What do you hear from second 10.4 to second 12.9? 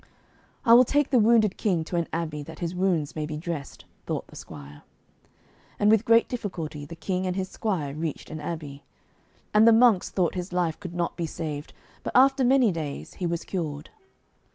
life could not be saved, but after many